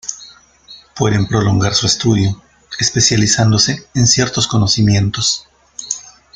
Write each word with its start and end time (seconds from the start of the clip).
Pueden 0.95 1.27
prolongar 1.27 1.75
su 1.75 1.85
estudio, 1.85 2.41
especializándose 2.79 3.85
en 3.93 4.07
ciertos 4.07 4.47
conocimientos. 4.47 5.45